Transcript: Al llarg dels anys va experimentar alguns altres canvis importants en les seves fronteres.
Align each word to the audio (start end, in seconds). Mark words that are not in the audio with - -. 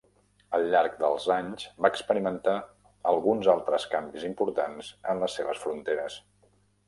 Al 0.57 0.63
llarg 0.75 0.93
dels 1.01 1.27
anys 1.33 1.65
va 1.85 1.91
experimentar 1.95 2.55
alguns 3.11 3.51
altres 3.55 3.87
canvis 3.93 4.27
importants 4.31 4.89
en 5.13 5.25
les 5.25 5.37
seves 5.41 5.63
fronteres. 5.67 6.19